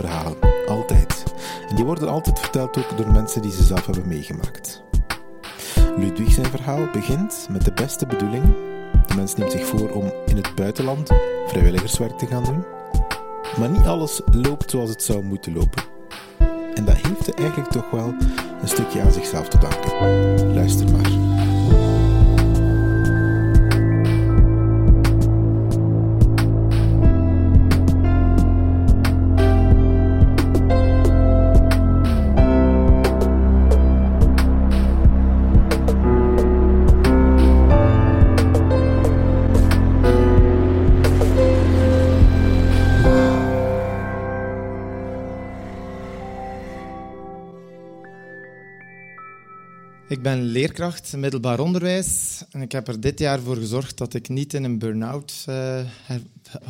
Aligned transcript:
Verhalen, 0.00 0.36
altijd. 0.66 1.22
En 1.68 1.76
die 1.76 1.84
worden 1.84 2.08
altijd 2.08 2.38
verteld 2.38 2.78
ook 2.78 2.96
door 2.96 3.12
mensen 3.12 3.42
die 3.42 3.52
ze 3.52 3.62
zelf 3.62 3.86
hebben 3.86 4.08
meegemaakt. 4.08 4.82
Ludwig 5.96 6.32
zijn 6.32 6.46
verhaal 6.46 6.88
begint 6.92 7.46
met 7.50 7.64
de 7.64 7.72
beste 7.72 8.06
bedoeling. 8.06 8.44
De 9.06 9.14
mens 9.14 9.36
neemt 9.36 9.52
zich 9.52 9.66
voor 9.66 9.90
om 9.90 10.12
in 10.26 10.36
het 10.36 10.54
buitenland 10.54 11.10
vrijwilligerswerk 11.46 12.18
te 12.18 12.26
gaan 12.26 12.44
doen. 12.44 12.64
Maar 13.58 13.70
niet 13.70 13.86
alles 13.86 14.20
loopt 14.32 14.70
zoals 14.70 14.90
het 14.90 15.02
zou 15.02 15.22
moeten 15.22 15.52
lopen. 15.52 15.82
En 16.74 16.84
dat 16.84 16.96
heeft 16.96 17.26
hij 17.26 17.34
eigenlijk 17.34 17.70
toch 17.70 17.90
wel 17.90 18.14
een 18.60 18.68
stukje 18.68 19.00
aan 19.00 19.12
zichzelf 19.12 19.48
te 19.48 19.58
danken. 19.58 20.54
Luister 20.54 20.90
maar. 20.90 21.29
Ik 50.10 50.22
ben 50.22 50.42
leerkracht 50.42 51.16
middelbaar 51.16 51.60
onderwijs 51.60 52.42
en 52.50 52.62
ik 52.62 52.72
heb 52.72 52.88
er 52.88 53.00
dit 53.00 53.18
jaar 53.18 53.40
voor 53.40 53.56
gezorgd 53.56 53.98
dat 53.98 54.14
ik 54.14 54.28
niet 54.28 54.54
in 54.54 54.64
een 54.64 54.78
burn-out 54.78 55.44
eh, 55.46 55.84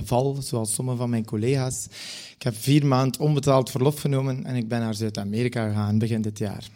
val, 0.04 0.36
zoals 0.42 0.74
sommige 0.74 0.96
van 0.96 1.10
mijn 1.10 1.24
collega's. 1.24 1.86
Ik 2.34 2.42
heb 2.42 2.56
vier 2.56 2.86
maanden 2.86 3.20
onbetaald 3.20 3.70
verlof 3.70 4.00
genomen 4.00 4.44
en 4.44 4.54
ik 4.54 4.68
ben 4.68 4.80
naar 4.80 4.94
Zuid-Amerika 4.94 5.68
gegaan 5.68 5.98
begin 5.98 6.22
dit 6.22 6.38
jaar. 6.38 6.68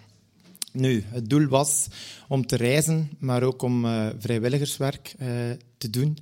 Nu, 0.73 1.05
het 1.07 1.31
doel 1.31 1.47
was 1.47 1.87
om 2.29 2.47
te 2.47 2.57
reizen, 2.57 3.11
maar 3.19 3.43
ook 3.43 3.63
om 3.63 3.85
eh, 3.85 4.07
vrijwilligerswerk 4.19 5.15
eh, 5.19 5.29
te 5.79 5.91
doen. 5.91 6.19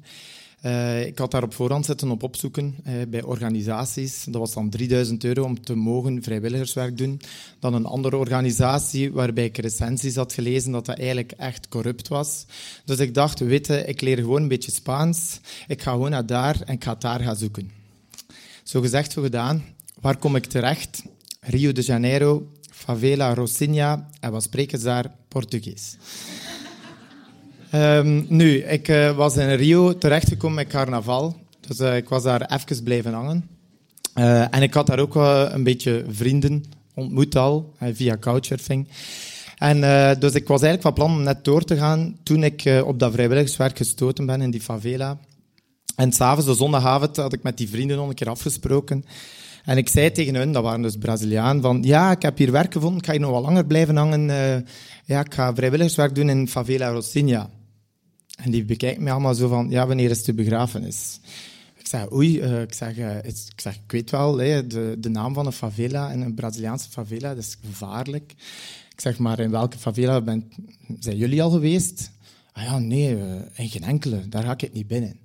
Eh, 0.62 1.06
ik 1.06 1.18
had 1.18 1.30
daar 1.30 1.42
op 1.42 1.54
voorhand 1.54 1.84
zitten 1.84 2.10
op 2.10 2.22
opzoeken 2.22 2.74
eh, 2.84 2.94
bij 3.08 3.22
organisaties. 3.22 4.24
Dat 4.24 4.40
was 4.40 4.52
dan 4.52 4.70
3000 4.70 5.24
euro 5.24 5.44
om 5.44 5.62
te 5.62 5.74
mogen 5.74 6.22
vrijwilligerswerk 6.22 6.98
doen. 6.98 7.20
Dan 7.58 7.74
een 7.74 7.86
andere 7.86 8.16
organisatie 8.16 9.12
waarbij 9.12 9.44
ik 9.44 9.58
recensies 9.58 10.16
had 10.16 10.32
gelezen 10.32 10.72
dat 10.72 10.86
dat 10.86 10.98
eigenlijk 10.98 11.32
echt 11.32 11.68
corrupt 11.68 12.08
was. 12.08 12.46
Dus 12.84 12.98
ik 12.98 13.14
dacht, 13.14 13.38
weet 13.38 13.68
ik 13.68 14.00
leer 14.00 14.16
gewoon 14.16 14.42
een 14.42 14.48
beetje 14.48 14.70
Spaans. 14.70 15.40
Ik 15.66 15.82
ga 15.82 15.90
gewoon 15.90 16.10
naar 16.10 16.26
daar 16.26 16.60
en 16.66 16.74
ik 16.74 16.84
ga 16.84 16.94
daar 16.94 17.20
gaan 17.20 17.36
zoeken. 17.36 17.70
Zo 18.62 18.80
gezegd, 18.80 19.12
zo 19.12 19.22
gedaan. 19.22 19.64
Waar 20.00 20.16
kom 20.16 20.36
ik 20.36 20.44
terecht? 20.44 21.02
Rio 21.40 21.72
de 21.72 21.82
Janeiro, 21.82 22.46
favela 22.70 23.34
Rocinha. 23.34 24.08
En 24.20 24.32
wat 24.32 24.42
spreken 24.42 24.78
ze 24.78 24.84
daar? 24.84 25.14
Portugees. 25.28 25.96
Ehm, 27.72 28.22
nu, 28.28 28.56
ik 28.56 28.88
eh, 28.88 29.16
was 29.16 29.36
in 29.36 29.54
Rio 29.54 29.98
terechtgekomen 29.98 30.56
met 30.56 30.66
carnaval. 30.66 31.36
Dus 31.60 31.78
eh, 31.78 31.96
ik 31.96 32.08
was 32.08 32.22
daar 32.22 32.40
even 32.40 32.82
blijven 32.82 33.12
hangen. 33.12 33.48
Eh, 34.14 34.54
en 34.54 34.62
ik 34.62 34.74
had 34.74 34.86
daar 34.86 34.98
ook 34.98 35.14
wel 35.14 35.52
een 35.52 35.62
beetje 35.62 36.04
vrienden 36.08 36.64
ontmoet 36.94 37.36
al, 37.36 37.74
via 37.92 38.16
couchsurfing. 38.20 38.88
En 39.56 39.80
dus 40.20 40.32
ik 40.32 40.48
was 40.48 40.62
eigenlijk 40.62 40.82
van 40.82 40.92
plan 40.92 41.10
om 41.10 41.22
net 41.22 41.44
door 41.44 41.64
te 41.64 41.76
gaan 41.76 42.16
toen 42.22 42.42
ik 42.44 42.82
op 42.84 42.98
dat 42.98 43.12
vrijwilligerswerk 43.12 43.76
gestoten 43.76 44.26
ben 44.26 44.40
in 44.40 44.50
die 44.50 44.60
favela. 44.60 45.18
En 45.96 46.12
s'avonds, 46.12 46.46
de 46.46 46.54
zondagavond, 46.54 47.16
had 47.16 47.32
ik 47.32 47.42
met 47.42 47.56
die 47.56 47.68
vrienden 47.68 47.96
nog 47.96 48.08
een 48.08 48.14
keer 48.14 48.28
afgesproken. 48.28 49.04
En 49.64 49.76
ik 49.76 49.88
zei 49.88 50.12
tegen 50.12 50.34
hun, 50.34 50.52
dat 50.52 50.62
waren 50.62 50.82
dus 50.82 50.96
Braziliaan, 50.96 51.60
van 51.60 51.82
ja, 51.82 52.10
ik 52.10 52.22
heb 52.22 52.38
hier 52.38 52.52
werk 52.52 52.72
gevonden, 52.72 52.98
ik 52.98 53.06
ga 53.06 53.12
hier 53.12 53.20
nog 53.20 53.30
wat 53.30 53.42
langer 53.42 53.66
blijven 53.66 53.96
hangen. 53.96 54.26
ja, 55.04 55.20
ik 55.20 55.34
ga 55.34 55.54
vrijwilligerswerk 55.54 56.14
doen 56.14 56.28
in 56.28 56.48
favela 56.48 56.88
Rocinha. 56.88 57.50
En 58.42 58.50
die 58.50 58.64
bekijken 58.64 59.02
me 59.02 59.10
allemaal 59.10 59.34
zo 59.34 59.48
van, 59.48 59.70
ja, 59.70 59.86
wanneer 59.86 60.10
is 60.10 60.24
de 60.24 60.34
begrafenis? 60.34 61.20
Ik 61.76 61.86
zeg, 61.86 62.12
oei, 62.12 62.40
eh, 62.40 62.60
ik, 62.60 62.74
zeg, 62.74 62.96
eh, 62.96 63.16
ik 63.16 63.60
zeg, 63.60 63.74
ik 63.74 63.92
weet 63.92 64.10
wel, 64.10 64.38
hè, 64.38 64.66
de, 64.66 64.96
de 64.98 65.08
naam 65.08 65.34
van 65.34 65.46
een 65.46 65.52
favela 65.52 66.10
en 66.10 66.20
een 66.20 66.34
Braziliaanse 66.34 66.90
favela, 66.90 67.34
dat 67.34 67.44
is 67.44 67.56
gevaarlijk. 67.66 68.32
Ik 68.92 69.00
zeg, 69.00 69.18
maar 69.18 69.38
in 69.38 69.50
welke 69.50 69.78
favela 69.78 70.20
ben, 70.20 70.52
zijn 70.98 71.16
jullie 71.16 71.42
al 71.42 71.50
geweest? 71.50 72.10
Ah 72.52 72.64
ja, 72.64 72.78
nee, 72.78 73.16
eh, 73.16 73.34
in 73.54 73.68
geen 73.68 73.84
enkele, 73.84 74.28
daar 74.28 74.42
ga 74.42 74.52
ik 74.52 74.60
het 74.60 74.72
niet 74.72 74.86
binnen. 74.86 75.16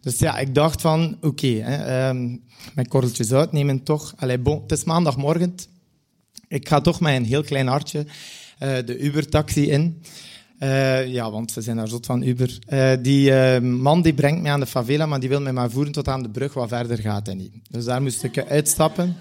Dus 0.00 0.18
ja, 0.18 0.38
ik 0.38 0.54
dacht 0.54 0.80
van, 0.80 1.18
oké, 1.20 1.58
ehm, 1.58 2.36
mijn 2.74 2.88
korreltjes 2.88 3.32
uitnemen 3.32 3.82
toch. 3.82 4.14
Allee, 4.16 4.38
bon, 4.38 4.62
het 4.62 4.72
is 4.72 4.84
maandagmorgen. 4.84 5.54
Ik 6.48 6.68
ga 6.68 6.80
toch 6.80 7.00
met 7.00 7.16
een 7.16 7.24
heel 7.24 7.42
klein 7.42 7.66
hartje 7.66 8.06
de 8.58 8.98
Uber-taxi 8.98 9.70
in. 9.70 10.02
Eh, 10.58 11.06
ja, 11.06 11.30
want 11.30 11.52
ze 11.52 11.60
zijn 11.60 11.76
daar 11.76 11.88
zot 11.88 12.06
van 12.06 12.22
Uber. 12.22 12.58
Eh, 12.66 12.92
die 13.02 13.32
eh, 13.32 13.60
man 13.60 14.02
die 14.02 14.14
brengt 14.14 14.42
mij 14.42 14.52
aan 14.52 14.60
de 14.60 14.66
favela, 14.66 15.06
maar 15.06 15.20
die 15.20 15.28
wil 15.28 15.40
mij 15.40 15.52
maar 15.52 15.70
voeren 15.70 15.92
tot 15.92 16.08
aan 16.08 16.22
de 16.22 16.28
brug, 16.28 16.54
wat 16.54 16.68
verder 16.68 16.98
gaat 16.98 17.26
hij 17.26 17.34
niet. 17.34 17.52
Dus 17.70 17.84
daar 17.84 18.02
moest 18.02 18.22
ik 18.22 18.38
uitstappen. 18.38 19.16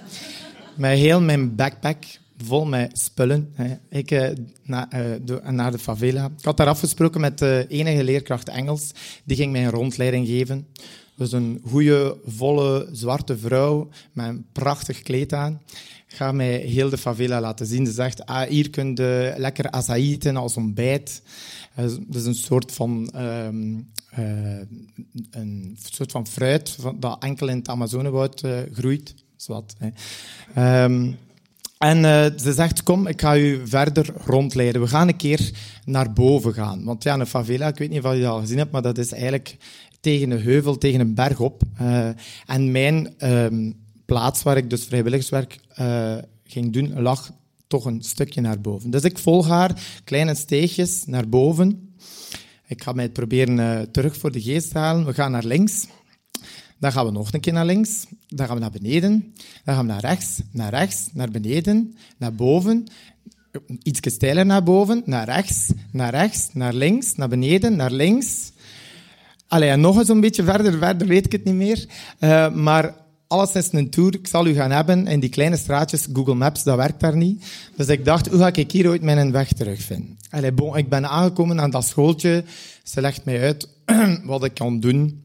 Met 0.76 0.98
heel 0.98 1.22
mijn 1.22 1.56
backpack, 1.56 2.04
vol 2.44 2.66
met 2.66 3.00
spullen. 3.00 3.54
Ik 3.90 4.12
eh, 4.12 4.30
na, 4.64 4.90
eh, 4.92 5.06
do- 5.22 5.42
naar 5.52 5.72
de 5.72 5.80
favela. 5.80 6.26
Ik 6.38 6.46
had 6.46 6.58
daar 6.58 6.68
afgesproken 6.68 7.22
met 7.22 7.38
de 7.40 7.66
enige 7.70 8.04
leerkracht 8.04 8.50
Engels. 8.50 8.92
Die 9.24 9.38
ging 9.38 9.52
mij 9.52 9.64
een 9.64 9.70
rondleiding 9.72 10.28
geven. 10.28 10.68
Dus 11.16 11.32
een 11.32 11.62
goede, 11.66 12.18
volle, 12.26 12.90
zwarte 12.92 13.38
vrouw 13.38 13.90
met 14.12 14.28
een 14.28 14.46
prachtig 14.52 15.02
kleed 15.02 15.34
aan. 15.34 15.62
Ga 16.08 16.32
mij 16.32 16.58
heel 16.58 16.90
de 16.90 16.98
favela 16.98 17.42
laten 17.42 17.66
zien. 17.66 17.86
Ze 17.86 17.92
zegt, 17.92 18.26
ah, 18.26 18.50
hier 18.50 18.70
kun 18.70 18.96
je 18.96 19.34
lekker 19.38 19.70
açaí 19.72 20.12
eten 20.12 20.36
als 20.36 20.58
ontbijt. 20.58 21.22
Eh, 21.76 21.86
Dat 21.86 22.16
is 22.16 22.26
een 22.26 22.36
soort 22.36 22.72
van, 22.72 23.10
ehm, 23.14 23.76
eh, 24.10 24.60
een 25.32 25.78
soort 25.92 26.12
van 26.12 26.28
fruit 26.28 26.78
dat 27.00 27.24
enkel 27.24 27.48
in 27.48 27.58
het 27.58 27.68
Amazonewoud 27.70 28.42
eh, 28.44 28.58
groeit. 28.74 29.14
Zwat, 29.36 29.76
hè. 29.78 29.90
Ehm, 30.54 31.12
en 31.78 32.06
eh, 32.06 32.40
ze 32.40 32.54
zegt, 32.54 32.84
kom, 32.84 33.08
ik 33.08 33.22
ga 33.22 33.38
u 33.38 33.62
verder 33.68 34.14
rondleiden. 34.26 34.82
We 34.82 34.88
gaan 34.88 35.08
een 35.08 35.16
keer 35.16 35.52
naar 35.86 36.14
boven 36.14 36.54
gaan. 36.54 36.84
Want 36.84 37.04
ja, 37.04 37.20
een 37.20 37.28
favela, 37.28 37.68
ik 37.68 37.78
weet 37.78 37.90
niet 37.90 38.04
of 38.04 38.14
je 38.14 38.22
dat 38.22 38.32
al 38.32 38.40
gezien 38.40 38.58
hebt, 38.58 38.72
maar 38.72 38.82
dat 38.82 38.98
is 38.98 39.12
eigenlijk 39.12 39.58
tegen 40.00 40.32
een 40.32 40.42
heuvel, 40.42 40.78
tegen 40.78 41.00
een 41.00 41.14
berg 41.14 41.40
op. 41.40 41.62
Eh, 41.78 42.10
en 42.46 42.72
mijn 42.72 43.14
ehm, 43.18 43.72
plaats 44.06 44.44
waar 44.44 44.58
ik 44.58 44.70
dus 44.70 44.86
vrijwilligerswerk 44.86 45.60
eh, 45.74 46.16
ging 46.44 46.74
doen, 46.74 47.02
lag 47.02 47.32
toch 47.68 47.86
een 47.86 48.02
stukje 48.02 48.42
naar 48.42 48.62
boven. 48.62 48.90
Dus 48.90 49.04
ik 49.04 49.18
volg 49.18 49.48
haar, 49.48 49.82
kleine 50.04 50.36
steegjes 50.36 51.04
naar 51.06 51.30
boven. 51.30 51.94
Ik 52.68 52.84
ga 52.84 52.92
mij 52.92 53.10
proberen 53.10 53.92
terug 53.92 54.18
voor 54.18 54.32
de 54.32 54.42
geest 54.42 54.74
halen. 54.74 55.06
We 55.06 55.14
gaan 55.14 55.32
naar 55.32 55.46
links. 55.46 55.88
Dan 56.80 56.92
gaan 56.92 57.06
we 57.06 57.12
nog 57.12 57.34
een 57.34 57.40
keer 57.40 57.54
naar 57.54 57.66
links. 57.66 58.06
Dan 58.28 58.46
gaan 58.46 58.56
we 58.56 58.62
naar 58.62 58.72
beneden. 58.72 59.34
Dan 59.64 59.76
gaan 59.76 59.86
we 59.86 59.92
naar 59.92 60.02
rechts, 60.02 60.42
naar 60.52 60.70
rechts, 60.70 61.10
naar 61.14 61.32
beneden, 61.32 61.96
naar 62.18 62.34
boven. 62.34 62.88
Iets 63.84 64.00
steiler 64.14 64.46
naar 64.46 64.64
boven, 64.64 65.02
naar 65.06 65.26
rechts, 65.26 65.72
naar 65.92 66.12
rechts, 66.12 66.50
naar 66.54 66.74
links, 66.74 67.16
naar 67.16 67.30
beneden, 67.30 67.76
naar 67.76 67.92
links. 67.92 68.52
Allee, 69.48 69.76
nog 69.76 69.98
eens 69.98 70.10
een 70.10 70.22
beetje 70.22 70.44
verder, 70.44 70.78
verder 70.78 71.08
weet 71.08 71.26
ik 71.26 71.32
het 71.32 71.44
niet 71.44 71.54
meer. 71.54 71.86
Eh, 72.20 72.52
maar 72.54 72.94
alles 73.28 73.52
is 73.52 73.72
een 73.72 73.90
tour, 73.90 74.14
ik 74.14 74.28
zal 74.28 74.48
u 74.48 74.54
gaan 74.54 74.72
hebben 74.72 75.08
in 75.08 75.20
die 75.20 75.30
kleine 75.30 75.58
straatjes. 75.58 76.08
Google 76.14 76.36
Maps, 76.36 76.64
dat 76.64 76.78
werkt 76.78 77.00
daar 77.00 77.16
niet. 77.16 77.46
Dus 77.76 77.88
ik 77.88 78.06
dacht, 78.06 78.28
hoe 78.28 78.40
ga 78.40 78.52
ik 78.54 78.72
hier 78.72 78.88
ooit 78.88 79.02
mijn 79.02 79.32
weg 79.32 79.54
terugvinden? 79.54 80.18
Allee, 80.30 80.52
bon, 80.52 80.78
ik 80.78 80.90
ben 80.90 81.10
aangekomen 81.10 81.62
aan 81.62 81.70
dat 81.70 81.86
schooltje. 81.86 82.44
Ze 82.84 83.02
legt 83.02 83.26
mij 83.26 83.42
uit 83.42 83.70
wat 84.24 84.44
ik 84.44 84.54
kan 84.54 84.80
doen. 84.80 85.24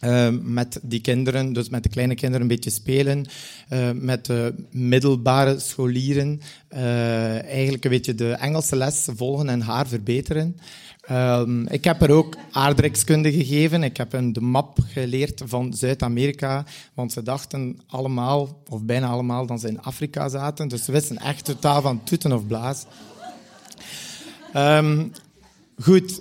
Uh, 0.00 0.28
met 0.42 0.78
die 0.82 1.00
kinderen, 1.00 1.52
dus 1.52 1.68
met 1.68 1.82
de 1.82 1.88
kleine 1.88 2.14
kinderen 2.14 2.40
een 2.40 2.48
beetje 2.48 2.70
spelen, 2.70 3.26
uh, 3.72 3.90
met 3.94 4.26
de 4.26 4.54
middelbare 4.70 5.58
scholieren, 5.58 6.40
uh, 6.72 7.42
eigenlijk 7.44 7.84
een 7.84 7.90
beetje 7.90 8.14
de 8.14 8.30
Engelse 8.30 8.76
les 8.76 9.08
volgen 9.16 9.48
en 9.48 9.60
haar 9.60 9.86
verbeteren. 9.86 10.56
Um, 11.10 11.66
ik 11.66 11.84
heb 11.84 12.02
er 12.02 12.10
ook 12.10 12.36
aardrijkskunde 12.50 13.32
gegeven. 13.32 13.82
Ik 13.82 13.96
heb 13.96 14.12
hen 14.12 14.32
de 14.32 14.40
map 14.40 14.78
geleerd 14.86 15.42
van 15.44 15.74
Zuid-Amerika, 15.74 16.64
want 16.94 17.12
ze 17.12 17.22
dachten 17.22 17.80
allemaal, 17.86 18.62
of 18.68 18.82
bijna 18.82 19.06
allemaal, 19.08 19.46
dat 19.46 19.60
ze 19.60 19.68
in 19.68 19.82
Afrika 19.82 20.28
zaten. 20.28 20.68
Dus 20.68 20.84
ze 20.84 20.92
wisten 20.92 21.18
echt 21.18 21.44
totaal 21.44 21.82
van 21.82 22.04
toeten 22.04 22.32
of 22.32 22.46
blaas. 22.46 22.84
Goed. 25.78 26.20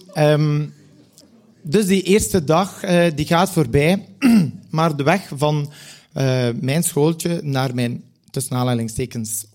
Dus 1.66 1.86
die 1.86 2.02
eerste 2.02 2.44
dag 2.44 2.84
uh, 2.84 3.06
die 3.16 3.26
gaat 3.26 3.52
voorbij, 3.52 4.06
maar 4.70 4.96
de 4.96 5.04
weg 5.04 5.32
van 5.36 5.72
uh, 6.14 6.50
mijn 6.60 6.84
schooltje 6.84 7.40
naar 7.44 7.76
mijn 7.76 8.04
tussen 8.32 8.56
aanhalingstekens 8.56 9.46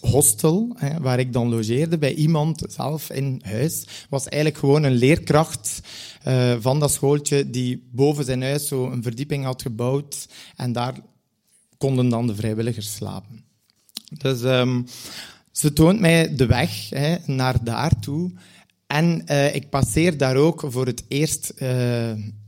hostel, 0.00 0.72
hè, 0.74 1.00
waar 1.00 1.18
ik 1.18 1.32
dan 1.32 1.48
logeerde 1.48 1.98
bij 1.98 2.14
iemand 2.14 2.62
zelf 2.68 3.10
in 3.10 3.42
huis, 3.44 3.84
was 4.08 4.28
eigenlijk 4.28 4.60
gewoon 4.60 4.82
een 4.82 4.94
leerkracht 4.94 5.80
uh, 6.26 6.56
van 6.60 6.80
dat 6.80 6.92
schooltje 6.92 7.50
die 7.50 7.88
boven 7.92 8.24
zijn 8.24 8.42
huis 8.42 8.68
zo 8.68 8.90
een 8.90 9.02
verdieping 9.02 9.44
had 9.44 9.62
gebouwd 9.62 10.28
en 10.56 10.72
daar 10.72 10.94
konden 11.78 12.08
dan 12.08 12.26
de 12.26 12.34
vrijwilligers 12.34 12.94
slapen. 12.94 13.44
Dus 14.18 14.42
um, 14.42 14.86
ze 15.52 15.72
toont 15.72 16.00
mij 16.00 16.36
de 16.36 16.46
weg 16.46 16.90
hè, 16.90 17.16
naar 17.26 17.64
daartoe. 17.64 18.30
En 18.86 19.22
uh, 19.30 19.54
ik 19.54 19.70
passeer 19.70 20.16
daar 20.16 20.36
ook 20.36 20.64
voor 20.66 20.86
het 20.86 21.04
eerst 21.08 21.52
uh, 21.54 21.60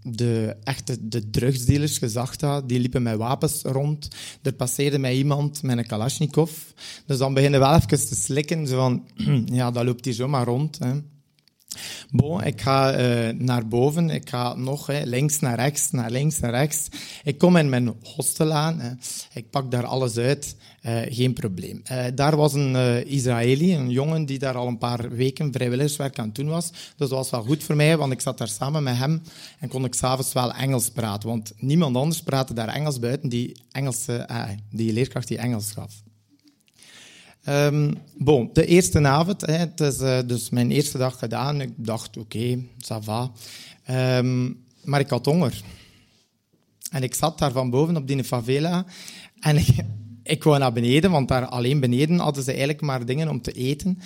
de 0.03 0.57
echte 0.63 1.09
de 1.09 1.31
drugsdealers 1.31 1.99
gezag 1.99 2.41
had. 2.41 2.69
Die 2.69 2.81
liepen 2.81 3.03
met 3.03 3.17
wapens 3.17 3.63
rond. 3.63 4.09
Er 4.43 4.53
passeerde 4.53 4.99
mij 4.99 5.17
iemand 5.17 5.63
met 5.63 5.79
een 5.79 5.87
Kalashnikov. 5.87 6.51
Dus 7.07 7.19
dan 7.19 7.35
beginnen 7.35 7.61
we 7.61 7.67
wel 7.67 7.75
even 7.75 7.89
te 7.89 8.15
slikken. 8.15 8.67
Zo 8.67 8.77
van, 8.77 9.05
ja, 9.59 9.71
dat 9.71 9.85
loopt 9.85 10.05
hier 10.05 10.15
zomaar 10.15 10.45
rond. 10.45 10.79
Hè. 10.79 10.93
Bon, 12.11 12.45
ik 12.45 12.61
ga 12.61 13.01
uh, 13.01 13.29
naar 13.39 13.69
boven, 13.69 14.11
ik 14.11 14.29
ga 14.29 14.55
nog 14.55 14.87
hè, 14.87 15.05
links 15.05 15.39
naar 15.39 15.59
rechts, 15.59 15.91
naar 15.91 16.11
links 16.11 16.39
naar 16.39 16.51
rechts. 16.51 16.89
Ik 17.25 17.39
kom 17.39 17.57
in 17.57 17.69
mijn 17.69 17.95
hostel 18.03 18.53
aan, 18.53 18.99
ik 19.33 19.51
pak 19.51 19.71
daar 19.71 19.85
alles 19.85 20.17
uit, 20.17 20.57
uh, 20.83 21.01
geen 21.09 21.33
probleem. 21.33 21.83
Uh, 21.93 22.05
daar 22.15 22.37
was 22.37 22.53
een 22.53 22.75
Israëli, 23.07 23.75
een 23.75 23.91
jongen 23.91 24.27
die 24.27 24.39
daar 24.39 24.55
al 24.55 24.67
een 24.67 24.79
paar 24.79 25.11
weken 25.11 25.53
vrijwilligerswerk 25.53 26.19
aan 26.19 26.31
het 26.33 26.43
was. 26.47 26.71
Dus 26.71 26.93
dat 26.97 27.11
was 27.11 27.31
wel 27.31 27.43
goed 27.43 27.65
voor 27.65 27.77
mij, 27.77 27.97
want 27.97 28.13
ik 28.13 28.21
zat 28.21 28.39
daar 28.39 28.49
samen 28.49 28.83
met 28.83 28.97
hem 28.97 29.23
en 29.59 29.69
kon 29.69 29.85
ik 29.85 29.95
s'avonds 29.95 30.33
wel 30.33 30.53
Engels 30.53 30.91
praten. 30.91 31.29
Want 31.29 31.53
niemand 31.59 31.97
anders 31.97 32.23
praatte 32.23 32.55
daar 32.55 32.69
Engels 32.69 32.99
buiten 32.99 33.29
die, 33.29 33.57
Engelse, 33.73 34.29
die 34.71 34.93
leerkracht 34.93 35.29
die 35.29 35.39
Engels 35.39 35.73
gaf. 35.73 36.08
Um, 37.49 37.95
de 38.53 38.67
eerste 38.67 39.07
avond, 39.07 39.41
hè, 39.41 39.53
het 39.53 39.81
is 39.81 40.01
uh, 40.01 40.19
dus 40.27 40.51
mijn 40.51 40.71
eerste 40.71 40.99
dag 40.99 41.19
gedaan. 41.19 41.61
Ik 41.61 41.73
dacht, 41.77 42.17
oké, 42.17 42.37
okay, 42.37 42.67
ça 42.79 43.05
va. 43.05 43.31
Um, 44.19 44.65
maar 44.85 45.01
ik 45.01 45.11
had 45.11 45.25
honger. 45.25 45.63
En 46.91 47.03
ik 47.03 47.15
zat 47.15 47.39
daar 47.39 47.53
van 47.53 47.71
boven 47.71 47.97
op 47.97 48.07
die 48.07 48.25
favela. 48.25 48.85
En 49.41 49.57
ik, 49.67 49.69
ik 50.23 50.45
wou 50.45 50.59
naar 50.59 50.73
beneden, 50.73 51.11
want 51.11 51.29
daar 51.29 51.47
alleen 51.47 51.81
beneden 51.81 52.19
hadden 52.19 52.43
ze 52.43 52.51
eigenlijk 52.51 52.81
maar 52.81 53.07
dingen 53.07 53.29
om 53.29 53.43
te 53.43 53.53
eten. 53.53 53.99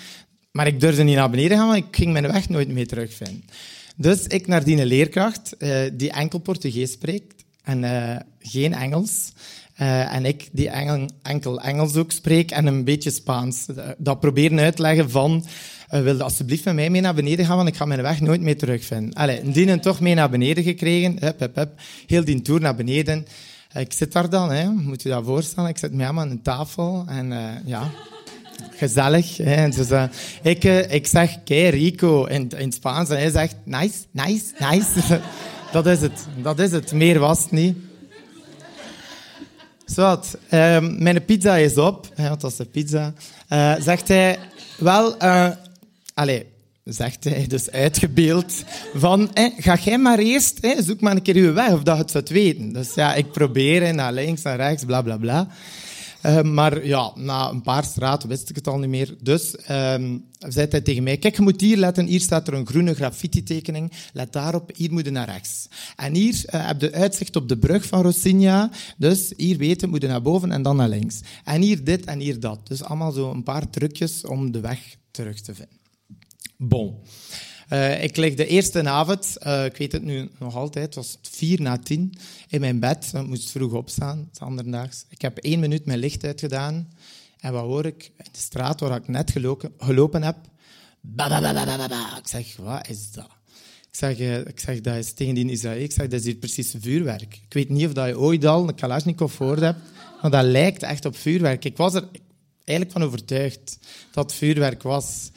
Maar 0.50 0.66
ik 0.66 0.80
durfde 0.80 1.02
niet 1.02 1.16
naar 1.16 1.30
beneden 1.30 1.58
gaan, 1.58 1.66
want 1.66 1.78
ik 1.78 1.96
ging 1.96 2.12
mijn 2.12 2.32
weg 2.32 2.48
nooit 2.48 2.68
meer 2.68 2.86
terugvinden. 2.86 3.44
Dus 3.96 4.26
ik 4.26 4.46
naar 4.46 4.64
die 4.64 4.86
leerkracht, 4.86 5.54
uh, 5.58 5.80
die 5.92 6.10
enkel 6.10 6.38
Portugees 6.38 6.92
spreekt 6.92 7.44
en 7.62 7.82
uh, 7.82 8.16
geen 8.38 8.74
Engels. 8.74 9.32
Uh, 9.82 10.14
en 10.14 10.24
ik 10.24 10.48
die 10.52 10.70
enkel 11.22 11.60
Engels 11.60 11.96
ook 11.96 12.12
spreek 12.12 12.50
en 12.50 12.66
een 12.66 12.84
beetje 12.84 13.10
Spaans. 13.10 13.66
Dat 13.98 14.20
proberen 14.20 14.58
uit 14.58 14.76
te 14.76 14.82
leggen 14.82 15.10
van, 15.10 15.46
uh, 15.90 16.00
wilde 16.00 16.22
alsjeblieft 16.22 16.64
met 16.64 16.74
mij 16.74 16.90
mee 16.90 17.00
naar 17.00 17.14
beneden 17.14 17.46
gaan, 17.46 17.56
want 17.56 17.68
ik 17.68 17.76
ga 17.76 17.84
mijn 17.84 18.02
weg 18.02 18.20
nooit 18.20 18.40
meer 18.40 18.58
terugvinden. 18.58 19.14
Allee, 19.14 19.50
die 19.50 19.80
toch 19.80 20.00
mee 20.00 20.14
naar 20.14 20.30
beneden 20.30 20.64
gekregen. 20.64 21.16
Hup, 21.20 21.38
hup, 21.38 21.54
hup. 21.54 21.80
Heel 22.06 22.24
die 22.24 22.42
tour 22.42 22.60
naar 22.60 22.74
beneden. 22.74 23.26
Ik 23.74 23.92
zit 23.92 24.12
daar 24.12 24.30
dan, 24.30 24.50
hè. 24.50 24.70
moet 24.70 25.02
je 25.02 25.08
dat 25.08 25.24
voorstellen. 25.24 25.70
Ik 25.70 25.78
zit 25.78 25.92
met 25.92 26.06
hem 26.06 26.18
aan 26.18 26.30
een 26.30 26.42
tafel 26.42 27.04
en 27.08 27.32
ja... 27.64 27.90
Gezellig. 28.76 29.36
Hè. 29.36 29.68
Dus, 29.68 29.88
ik, 30.42 30.64
ik 30.90 31.06
zeg, 31.06 31.42
que 31.44 31.68
rico 31.68 32.24
in, 32.24 32.50
in 32.56 32.72
Spaans. 32.72 33.08
En 33.08 33.16
hij 33.16 33.30
zegt, 33.30 33.56
nice, 33.64 33.98
nice, 34.10 34.44
nice. 34.58 35.20
dat 35.72 35.86
is 35.86 36.00
het. 36.00 36.26
Dat 36.42 36.58
is 36.58 36.72
het. 36.72 36.92
Meer 36.92 37.18
was 37.18 37.42
het 37.42 37.50
niet. 37.50 37.76
Zwat, 39.92 40.36
um, 40.50 41.02
mijn 41.02 41.24
pizza 41.24 41.56
is 41.56 41.76
op. 41.76 42.08
Ja, 42.16 42.28
dat 42.28 42.42
was 42.42 42.56
de 42.56 42.64
pizza. 42.64 43.12
Uh, 43.52 43.74
zegt 43.78 44.08
hij, 44.08 44.38
wel, 44.78 45.22
uh, 45.22 45.48
allez, 46.14 46.42
zegt 46.84 47.24
hij, 47.24 47.46
dus 47.46 47.70
uitgebeeld, 47.70 48.52
van, 48.94 49.34
eh, 49.34 49.52
ga 49.56 49.74
jij 49.74 49.98
maar 49.98 50.18
eerst, 50.18 50.58
eh, 50.58 50.78
zoek 50.80 51.00
maar 51.00 51.16
een 51.16 51.22
keer 51.22 51.34
uw 51.34 51.52
weg, 51.52 51.72
of 51.72 51.82
dat 51.82 51.96
je 51.96 52.02
het 52.02 52.10
zou 52.10 52.24
weten. 52.28 52.72
Dus 52.72 52.94
ja, 52.94 53.14
ik 53.14 53.32
probeer, 53.32 53.94
naar 53.94 54.12
links, 54.12 54.42
naar 54.42 54.56
rechts, 54.56 54.84
bla, 54.84 55.02
bla, 55.02 55.16
bla. 55.16 55.48
Uh, 56.26 56.42
maar 56.42 56.86
ja, 56.86 57.12
na 57.14 57.50
een 57.50 57.62
paar 57.62 57.84
straten 57.84 58.28
wist 58.28 58.50
ik 58.50 58.56
het 58.56 58.66
al 58.66 58.78
niet 58.78 58.88
meer. 58.88 59.16
Dus 59.20 59.54
um, 59.70 60.24
zei 60.38 60.66
hij 60.70 60.80
tegen 60.80 61.02
mij, 61.02 61.16
kijk, 61.16 61.36
je 61.36 61.42
moet 61.42 61.60
hier 61.60 61.76
letten. 61.76 62.06
Hier 62.06 62.20
staat 62.20 62.48
er 62.48 62.54
een 62.54 62.66
groene 62.66 62.94
graffiti-tekening. 62.94 63.92
Let 64.12 64.32
daarop, 64.32 64.70
hier 64.76 64.92
moet 64.92 65.04
je 65.04 65.10
naar 65.10 65.28
rechts. 65.28 65.68
En 65.96 66.14
hier 66.14 66.34
uh, 66.34 66.66
heb 66.66 66.80
je 66.80 66.92
uitzicht 66.92 67.36
op 67.36 67.48
de 67.48 67.58
brug 67.58 67.86
van 67.86 68.02
Rocinha. 68.02 68.70
Dus 68.96 69.32
hier 69.36 69.58
weten, 69.58 69.88
moet 69.88 70.02
je 70.02 70.08
naar 70.08 70.22
boven 70.22 70.52
en 70.52 70.62
dan 70.62 70.76
naar 70.76 70.88
links. 70.88 71.20
En 71.44 71.62
hier 71.62 71.84
dit 71.84 72.04
en 72.04 72.18
hier 72.18 72.40
dat. 72.40 72.68
Dus 72.68 72.82
allemaal 72.82 73.12
zo 73.12 73.30
een 73.30 73.42
paar 73.42 73.70
trucjes 73.70 74.24
om 74.24 74.52
de 74.52 74.60
weg 74.60 74.96
terug 75.10 75.40
te 75.40 75.54
vinden. 75.54 75.78
Bon. 76.56 76.94
Uh, 77.72 78.02
ik 78.02 78.16
lig 78.16 78.34
de 78.34 78.46
eerste 78.46 78.88
avond, 78.88 79.36
uh, 79.46 79.64
ik 79.64 79.76
weet 79.76 79.92
het 79.92 80.02
nu 80.02 80.30
nog 80.38 80.56
altijd, 80.56 80.84
het 80.84 80.94
was 80.94 81.18
vier 81.22 81.60
na 81.60 81.78
tien, 81.78 82.14
in 82.48 82.60
mijn 82.60 82.80
bed. 82.80 83.10
Ik 83.14 83.26
moest 83.26 83.50
vroeg 83.50 83.72
opstaan, 83.72 84.28
zanderdaags. 84.32 85.04
Ik 85.08 85.22
heb 85.22 85.38
één 85.38 85.60
minuut 85.60 85.84
mijn 85.84 85.98
licht 85.98 86.24
uitgedaan. 86.24 86.88
En 87.38 87.52
wat 87.52 87.62
hoor 87.62 87.86
ik? 87.86 88.12
In 88.16 88.24
de 88.32 88.38
straat 88.38 88.80
waar 88.80 88.96
ik 88.96 89.08
net 89.08 89.32
gelopen, 89.78 90.22
heb. 90.22 90.36
Ba, 91.00 91.28
ba, 91.28 91.52
ba, 91.52 92.18
Ik 92.18 92.28
zeg, 92.28 92.56
wat 92.56 92.88
is 92.88 93.10
dat? 93.10 93.30
Ik 93.90 93.98
zeg, 93.98 94.18
uh, 94.18 94.38
ik 94.38 94.60
zeg, 94.60 94.80
dat 94.80 94.96
is 94.96 95.12
tegen 95.12 95.34
die 95.34 95.50
Israël. 95.50 95.82
Ik 95.82 95.92
zeg, 95.92 96.08
dat 96.08 96.20
is 96.20 96.26
hier 96.26 96.34
precies 96.34 96.74
vuurwerk. 96.78 97.40
Ik 97.48 97.52
weet 97.52 97.68
niet 97.68 97.86
of 97.86 97.92
dat 97.92 98.06
je 98.06 98.18
ooit 98.18 98.44
al 98.44 98.68
een 98.68 98.74
Kalashnikov 98.74 99.36
gehoord 99.36 99.60
hebt, 99.60 99.80
maar 100.22 100.30
dat 100.30 100.44
lijkt 100.44 100.82
echt 100.82 101.04
op 101.04 101.16
vuurwerk. 101.16 101.64
Ik 101.64 101.76
was 101.76 101.94
er 101.94 102.08
eigenlijk 102.64 102.98
van 102.98 103.02
overtuigd 103.02 103.78
dat 104.10 104.24
het 104.24 104.34
vuurwerk 104.34 104.82
was. 104.82 105.30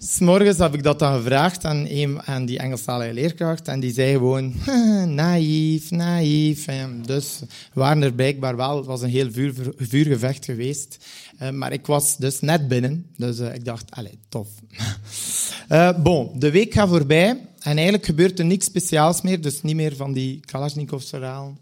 S'morgens 0.00 0.58
heb 0.58 0.74
ik 0.74 0.82
dat 0.82 0.98
dan 0.98 1.14
gevraagd 1.16 1.64
aan, 1.64 1.86
een, 1.88 2.22
aan 2.22 2.46
die 2.46 2.58
Engelstalige 2.58 3.12
leerkracht 3.12 3.68
en 3.68 3.80
die 3.80 3.92
zei 3.92 4.12
gewoon, 4.12 4.54
naïef, 5.14 5.90
naïef. 5.90 6.64
dus 7.04 7.38
we 7.72 7.80
waren 7.80 8.02
er 8.02 8.12
blijkbaar 8.12 8.56
wel, 8.56 8.76
het 8.76 8.86
was 8.86 9.02
een 9.02 9.08
heel 9.08 9.30
vuur, 9.30 9.54
vuurgevecht 9.76 10.44
geweest. 10.44 11.06
Uh, 11.42 11.50
maar 11.50 11.72
ik 11.72 11.86
was 11.86 12.16
dus 12.16 12.40
net 12.40 12.68
binnen, 12.68 13.06
dus 13.16 13.38
uh, 13.38 13.54
ik 13.54 13.64
dacht, 13.64 13.90
allee, 13.90 14.18
tof. 14.28 14.48
uh, 15.68 15.98
bon, 16.02 16.38
de 16.38 16.50
week 16.50 16.74
gaat 16.74 16.88
voorbij 16.88 17.28
en 17.58 17.74
eigenlijk 17.74 18.04
gebeurt 18.04 18.38
er 18.38 18.44
niks 18.44 18.64
speciaals 18.64 19.22
meer, 19.22 19.40
dus 19.40 19.62
niet 19.62 19.76
meer 19.76 19.96
van 19.96 20.12
die 20.12 20.40
Kalashnikovs 20.40 21.08
verhalen. 21.08 21.58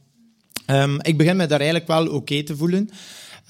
Um, 0.66 0.99
ik 1.02 1.16
begin 1.16 1.37
me 1.37 1.47
daar 1.47 1.61
eigenlijk 1.61 1.88
wel 1.88 2.09
oké 2.09 2.43
te 2.43 2.57
voelen. 2.57 2.90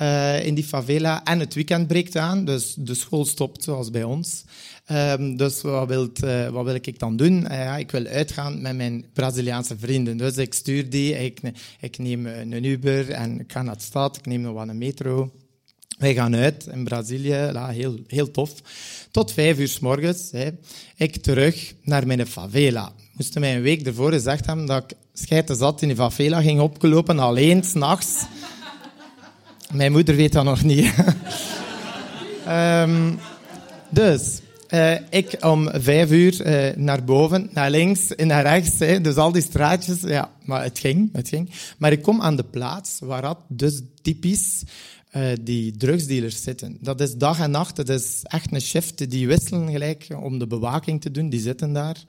Uh, 0.02 0.46
in 0.46 0.54
die 0.54 0.64
favela. 0.64 1.24
En 1.24 1.40
het 1.40 1.54
weekend 1.54 1.86
breekt 1.86 2.16
aan, 2.16 2.44
dus 2.44 2.74
de 2.78 2.94
school 2.94 3.24
stopt, 3.24 3.62
zoals 3.62 3.90
bij 3.90 4.04
ons. 4.04 4.44
Um, 4.92 5.36
dus 5.36 5.62
wat, 5.62 6.22
uh, 6.24 6.48
wat 6.48 6.64
wil 6.64 6.74
ik 6.74 6.98
dan 6.98 7.16
doen? 7.16 7.42
Uh, 7.42 7.48
ja, 7.50 7.76
ik 7.76 7.90
wil 7.90 8.06
uitgaan 8.06 8.60
met 8.60 8.76
mijn 8.76 9.04
Braziliaanse 9.12 9.76
vrienden. 9.78 10.16
Dus 10.16 10.36
ik 10.36 10.54
stuur 10.54 10.90
die, 10.90 11.24
ik, 11.24 11.40
ik 11.80 11.98
neem 11.98 12.26
een 12.26 12.64
Uber 12.64 13.10
en 13.10 13.40
ik 13.40 13.52
ga 13.52 13.62
naar 13.62 13.76
de 13.76 13.82
stad, 13.82 14.16
ik 14.16 14.26
neem 14.26 14.40
nog 14.40 14.54
wat 14.54 14.68
een 14.68 14.78
metro. 14.78 15.32
Wij 15.98 16.14
gaan 16.14 16.36
uit 16.36 16.66
in 16.72 16.84
Brazilië, 16.84 17.28
ja, 17.28 17.68
heel, 17.68 17.98
heel 18.06 18.30
tof. 18.30 18.52
Tot 19.10 19.32
vijf 19.32 19.58
uur 19.58 19.68
s 19.68 19.78
morgens. 19.78 20.30
Hè. 20.30 20.48
Ik 20.96 21.16
terug 21.16 21.74
naar 21.82 22.06
mijn 22.06 22.26
favela. 22.26 22.92
Moesten 23.12 23.40
mij 23.40 23.56
een 23.56 23.62
week 23.62 23.86
ervoor 23.86 24.12
gezegd 24.12 24.46
hebben 24.46 24.66
dat 24.66 24.82
ik 24.82 24.96
scheiden 25.12 25.56
zat 25.56 25.82
in 25.82 25.88
de 25.88 25.94
favela 25.94 26.40
ging 26.40 26.60
opgelopen, 26.60 27.18
alleen, 27.18 27.64
s'nachts. 27.64 28.24
Mijn 29.72 29.92
moeder 29.92 30.16
weet 30.16 30.32
dat 30.32 30.44
nog 30.44 30.62
niet. 30.62 30.92
um, 32.48 33.18
dus, 33.88 34.40
eh, 34.68 34.94
ik 35.10 35.36
om 35.40 35.68
vijf 35.72 36.10
uur 36.10 36.42
eh, 36.42 36.76
naar 36.76 37.04
boven, 37.04 37.48
naar 37.52 37.70
links 37.70 38.14
en 38.14 38.26
naar 38.26 38.42
rechts. 38.42 38.78
Hè, 38.78 39.00
dus 39.00 39.16
al 39.16 39.32
die 39.32 39.42
straatjes, 39.42 40.00
ja, 40.00 40.30
maar 40.44 40.62
het 40.62 40.78
ging, 40.78 41.08
het 41.12 41.28
ging. 41.28 41.50
Maar 41.78 41.92
ik 41.92 42.02
kom 42.02 42.20
aan 42.22 42.36
de 42.36 42.44
plaats 42.44 42.98
waar 43.00 43.22
dat 43.22 43.38
dus 43.48 43.80
typisch 44.02 44.62
eh, 45.10 45.22
die 45.40 45.76
drugsdealers 45.76 46.42
zitten. 46.42 46.78
Dat 46.80 47.00
is 47.00 47.14
dag 47.14 47.40
en 47.40 47.50
nacht, 47.50 47.76
dat 47.76 47.88
is 47.88 48.20
echt 48.22 48.52
een 48.52 48.60
shift. 48.60 49.10
Die 49.10 49.26
wisselen 49.26 49.70
gelijk 49.70 50.06
om 50.22 50.38
de 50.38 50.46
bewaking 50.46 51.00
te 51.00 51.10
doen, 51.10 51.28
die 51.28 51.40
zitten 51.40 51.72
daar. 51.72 52.04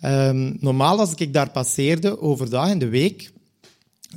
Ehm, 0.00 0.52
normaal 0.60 0.98
als 0.98 1.14
ik 1.14 1.32
daar 1.32 1.50
passeerde, 1.50 2.20
overdag 2.20 2.70
in 2.70 2.78
de 2.78 2.88
week, 2.88 3.32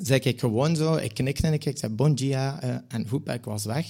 zeg 0.01 0.23
ik 0.23 0.39
gewoon 0.39 0.75
zo, 0.75 0.95
ik 0.95 1.13
knikte 1.13 1.47
en 1.47 1.53
ik, 1.53 1.71
zei 1.73 1.93
bon 1.93 2.17
eh, 2.17 2.53
en 2.87 3.07
goed, 3.09 3.29
ik 3.29 3.45
was 3.45 3.65
weg. 3.65 3.85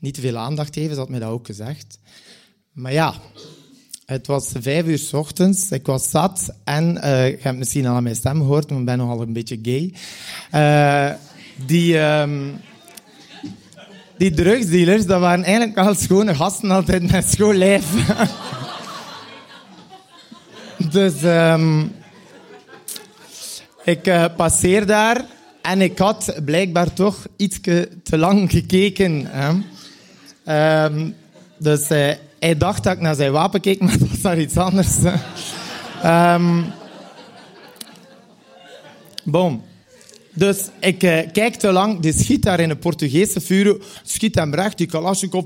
Niet 0.00 0.14
te 0.14 0.20
veel 0.20 0.36
aandacht 0.36 0.74
geven, 0.74 0.94
ze 0.94 1.00
had 1.00 1.08
mij 1.08 1.18
dat 1.18 1.30
ook 1.30 1.46
gezegd. 1.46 1.98
Maar 2.72 2.92
ja, 2.92 3.14
het 4.06 4.26
was 4.26 4.52
vijf 4.60 4.86
uur 4.86 4.98
s 4.98 5.12
ochtends, 5.12 5.70
ik 5.70 5.86
was 5.86 6.10
zat 6.10 6.54
en, 6.64 7.02
eh, 7.02 7.28
je 7.28 7.38
hebt 7.40 7.58
misschien 7.58 7.86
al 7.86 7.96
aan 7.96 8.02
mijn 8.02 8.14
stem 8.14 8.36
gehoord, 8.36 8.70
maar 8.70 8.78
ik 8.78 8.84
ben 8.84 8.98
nogal 8.98 9.22
een 9.22 9.32
beetje 9.32 9.58
gay. 9.62 9.92
Eh, 10.50 11.14
die, 11.66 11.98
ehm, 11.98 12.52
die 14.18 14.30
drugsdealers, 14.30 15.06
dat 15.06 15.20
waren 15.20 15.44
eigenlijk 15.44 15.74
wel 15.74 15.94
schone 15.94 16.34
gasten 16.34 16.70
altijd 16.70 17.10
met 17.10 17.30
schoon 17.30 17.56
lijf. 17.56 17.86
dus 20.92 21.22
ehm, 21.22 21.86
ik 23.84 24.30
passeer 24.36 24.86
daar 24.86 25.36
en 25.62 25.80
ik 25.80 25.98
had 25.98 26.34
blijkbaar 26.44 26.92
toch 26.92 27.26
iets 27.36 27.60
te 28.02 28.18
lang 28.18 28.50
gekeken. 28.50 29.26
Hè. 29.26 29.52
Ehm, 30.44 31.10
dus 31.58 31.88
eh, 31.88 32.14
hij 32.38 32.56
dacht 32.56 32.84
dat 32.84 32.92
ik 32.92 33.00
naar 33.00 33.14
zijn 33.14 33.32
wapen 33.32 33.60
keek, 33.60 33.80
maar 33.82 33.98
dat 33.98 34.08
was 34.08 34.20
naar 34.20 34.38
iets 34.38 34.56
anders. 34.56 34.96
Ehm 36.02 36.62
boom. 39.30 39.62
Dus 40.38 40.68
ik 40.80 41.02
eh, 41.02 41.32
kijk 41.32 41.54
te 41.54 41.72
lang, 41.72 42.00
die 42.00 42.12
schiet 42.12 42.42
daar 42.42 42.60
in 42.60 42.70
een 42.70 42.78
Portugese 42.78 43.40
vuur, 43.40 43.76
schiet 44.02 44.34
hem 44.34 44.54
recht, 44.54 44.78
die 44.78 44.86
Kalashnikov, 44.86 45.44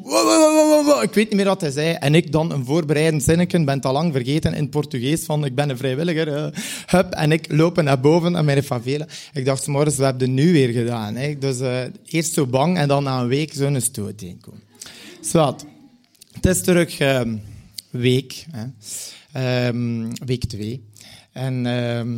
ik 1.02 1.14
weet 1.14 1.28
niet 1.28 1.34
meer 1.34 1.44
wat 1.44 1.61
hij 1.61 1.70
zei. 1.70 1.92
En 1.92 2.14
ik 2.14 2.32
dan 2.32 2.52
een 2.52 2.64
voorbereidend 2.64 3.22
zinnetje, 3.22 3.64
ben 3.64 3.76
het 3.76 3.87
al 3.87 3.92
lang 3.92 4.12
vergeten 4.12 4.54
in 4.54 4.62
het 4.62 4.70
Portugees 4.70 5.25
van 5.25 5.44
ik 5.44 5.54
ben 5.54 5.70
een 5.70 5.76
vrijwilliger, 5.76 6.34
eh, 6.34 6.46
hup, 6.87 7.12
en 7.12 7.32
ik 7.32 7.52
loop 7.52 7.82
naar 7.82 8.00
boven 8.00 8.37
aan 8.37 8.44
mijn 8.44 8.62
favela. 8.62 9.06
Ik 9.32 9.44
dacht, 9.44 9.66
morgens, 9.66 9.96
we 9.96 10.04
hebben 10.04 10.22
het 10.22 10.30
nu 10.30 10.52
weer 10.52 10.68
gedaan. 10.68 11.14
Hè. 11.14 11.38
Dus 11.38 11.61
eh, 11.61 11.80
eerst 12.04 12.32
zo 12.32 12.46
bang 12.46 12.76
en 12.76 12.88
dan 12.88 13.02
na 13.02 13.20
een 13.20 13.28
week 13.28 13.52
zo'n 13.54 13.80
stoot 13.80 14.18
tegenkomen. 14.18 14.62
Zwat. 15.20 15.66
Het 16.32 16.46
is 16.46 16.61
terug 16.61 16.99
ehm, 16.99 17.37
week, 17.90 18.44
hè. 18.50 18.64
Ehm, 19.32 20.11
week 20.25 20.44
twee. 20.44 20.84
En... 21.32 21.66
ehm, 21.66 22.16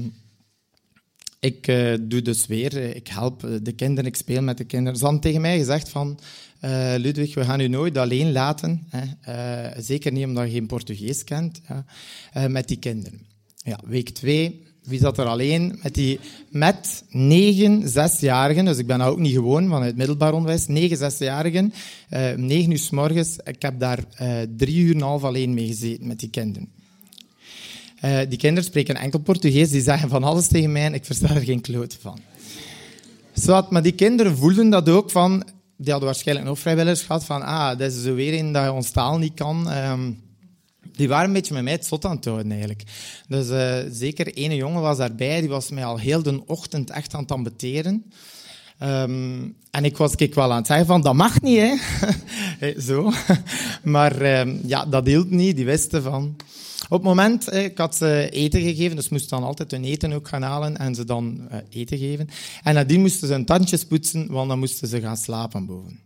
ik 1.45 1.67
eh, 1.67 1.95
doe 2.01 2.23
dus 2.23 2.47
weer, 2.47 2.77
ik 2.97 3.09
help 3.09 3.45
eh, 3.45 3.51
de 3.63 3.73
kinderen, 3.73 4.11
ik 4.11 4.17
speel 4.17 4.43
met 4.43 4.59
de 4.59 4.65
kinderen. 4.65 4.99
Ze 4.99 5.05
hadden 5.05 5.23
tegen 5.23 5.41
mij 5.41 5.59
gezegd 5.59 5.89
van, 5.89 6.19
eh, 6.61 6.95
Ludwig, 6.97 7.35
we 7.35 7.45
gaan 7.45 7.61
u 7.61 7.69
nooit 7.69 7.99
alleen 7.99 8.33
laten. 8.33 8.87
Hè. 8.89 9.83
Zeker 9.83 10.13
niet 10.13 10.25
omdat 10.25 10.45
je 10.45 10.53
geen 10.53 10.67
Portugees 10.67 11.25
kent, 11.25 11.61
met 12.49 12.69
die 12.69 12.77
kinderen. 12.77 13.21
Ja, 13.57 13.81
week 13.87 14.09
twee, 14.09 14.63
wie 14.83 14.99
zat 14.99 15.19
er 15.19 15.27
alleen? 15.27 15.79
Met, 15.83 15.95
die, 15.95 16.21
met 16.51 17.05
negen 17.11 17.89
zesjarigen, 17.89 18.65
dus 18.65 18.79
ik 18.79 18.87
ben 18.87 19.01
ook 19.01 19.19
niet 19.19 19.35
gewoon 19.35 19.69
van 19.69 19.83
het 19.83 19.97
middelbaar 19.97 20.33
onderwijs, 20.33 20.67
negen 20.67 20.97
zesjarigen, 20.97 21.73
negen 22.37 22.71
uur 22.71 22.79
s 22.79 22.91
morgens, 22.91 23.37
ik 23.45 23.63
heb 23.63 23.81
daar 23.81 24.05
drie 24.57 24.77
uur 24.77 24.95
en 24.95 25.01
half 25.01 25.25
alleen 25.25 25.55
mee 25.55 25.67
gezeten 25.67 26.07
met 26.07 26.21
die 26.21 26.31
kinderen. 26.31 26.69
Eh, 28.04 28.18
die 28.28 28.38
kinderen 28.38 28.64
spreken 28.64 28.96
enkel 28.96 29.18
Portugees, 29.18 29.70
die 29.70 29.82
zeggen 29.82 30.08
van 30.08 30.25
alles 30.25 30.46
tegen 30.46 30.73
mij 30.73 30.84
en 30.84 30.94
ik 30.94 31.04
versta 31.04 31.34
er 31.34 31.40
geen 31.40 31.61
kloot 31.61 31.99
van. 32.00 32.18
Zwat, 33.32 33.70
maar 33.70 33.82
die 33.82 33.92
kinderen 33.92 34.37
voelden 34.37 34.70
dat 34.70 34.88
ook 34.88 35.11
van, 35.11 35.44
die 35.76 35.90
hadden 35.90 36.08
waarschijnlijk 36.08 36.49
nog 36.49 36.58
vrijwilligers 36.58 37.02
gehad 37.02 37.25
van, 37.25 37.42
ah, 37.42 37.78
dat 37.78 37.92
is 37.92 38.02
zo 38.02 38.14
weer 38.14 38.38
een 38.38 38.52
dat 38.52 38.64
je 38.64 38.73
ons 38.73 38.90
taal 38.90 39.18
niet 39.18 39.34
kan. 39.34 39.70
Ehm, 39.70 40.11
die 40.96 41.08
waren 41.08 41.26
een 41.26 41.32
beetje 41.32 41.54
met 41.54 41.62
mij 41.62 41.73
het 41.73 41.87
zot 41.87 42.04
aan 42.04 42.16
het 42.16 42.25
houden, 42.25 42.50
eigenlijk. 42.50 42.82
Dus 43.28 43.50
eh, 43.50 43.78
zeker 43.90 44.26
ene 44.34 44.54
jongen 44.54 44.82
was 44.82 44.96
daarbij, 44.96 45.40
die 45.40 45.49
was 45.49 45.70
mij 45.70 45.84
al 45.84 45.99
heel 45.99 46.23
de 46.23 46.42
ochtend 46.46 46.90
echt 46.90 47.14
aan 47.14 47.23
het 47.23 47.32
ambeteren. 47.32 48.04
Ehm, 48.78 49.49
en 49.70 49.84
ik 49.84 49.96
was 49.96 50.14
ik 50.14 50.34
wel 50.34 50.50
aan 50.50 50.56
het 50.58 50.66
zeggen 50.66 50.87
van, 50.87 51.02
dat 51.02 51.14
mag 51.14 51.40
niet. 51.40 51.58
Hè, 52.58 52.80
Zo. 52.87 53.12
Maar 53.82 54.20
ehm, 54.20 54.56
ja, 54.66 54.87
dat 54.87 55.06
hield 55.06 55.30
niet. 55.30 55.56
Die 55.56 55.64
wisten 55.64 56.02
van... 56.02 56.37
Op 56.85 56.99
het 56.99 57.03
moment, 57.03 57.49
eh, 57.49 57.64
ik 57.64 57.79
had 57.79 57.97
ze 57.97 58.29
eten 58.31 58.61
gegeven, 58.61 58.97
dus 58.97 59.09
moesten 59.09 59.38
dan 59.38 59.47
altijd 59.47 59.71
hun 59.71 59.85
eten 59.85 60.12
ook 60.12 60.29
gaan 60.29 60.43
halen 60.43 60.76
en 60.76 60.95
ze 60.95 61.05
dan 61.05 61.49
eh, 61.49 61.59
eten 61.71 61.99
geven. 61.99 62.29
En 62.62 62.75
nadien 62.75 63.00
moesten 63.00 63.29
ze 63.29 63.35
hun 63.35 63.45
tandjes 63.45 63.85
poetsen, 63.85 64.26
want 64.33 64.49
dan 64.49 64.59
moesten 64.59 64.88
ze 64.88 65.00
gaan 65.00 65.17
slapen 65.17 65.67
boven. 65.67 66.00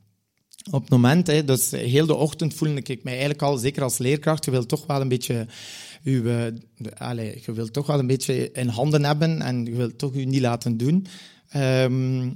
Op 0.71 0.81
het 0.81 0.91
moment, 0.91 1.27
dus 1.47 1.71
heel 1.71 2.07
de 2.07 2.15
ochtend 2.15 2.55
voelde 2.55 2.83
ik 2.83 3.03
mij 3.03 3.13
eigenlijk 3.13 3.43
al, 3.43 3.57
zeker 3.57 3.83
als 3.83 3.99
leerkracht, 3.99 4.45
je 4.45 4.51
wilt 4.51 4.69
toch 4.69 4.87
wel 4.87 5.01
een 5.01 5.09
beetje 5.09 5.47
uw, 6.05 6.27
eh, 6.27 6.47
allee, 6.97 7.43
je 7.45 7.53
wilt 7.53 7.73
toch 7.73 7.87
wel 7.87 7.99
een 7.99 8.07
beetje 8.07 8.53
in 8.53 8.69
handen 8.69 9.05
hebben 9.05 9.43
en 9.43 9.65
je 9.65 9.75
wilt 9.75 9.99
toch 9.99 10.15
je 10.15 10.27
niet 10.27 10.41
laten 10.41 10.77
doen. 10.77 11.07
Ehm, 11.49 12.31